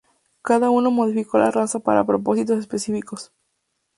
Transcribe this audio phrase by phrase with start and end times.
[0.41, 3.31] Cada uno modificó la raza para propósitos específicos.